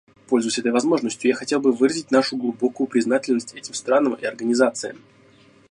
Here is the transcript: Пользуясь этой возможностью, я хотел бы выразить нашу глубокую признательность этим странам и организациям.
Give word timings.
Пользуясь 0.29 0.57
этой 0.57 0.71
возможностью, 0.71 1.29
я 1.29 1.35
хотел 1.35 1.59
бы 1.59 1.71
выразить 1.71 2.09
нашу 2.09 2.35
глубокую 2.35 2.87
признательность 2.87 3.53
этим 3.53 3.75
странам 3.75 4.15
и 4.15 4.25
организациям. 4.25 4.97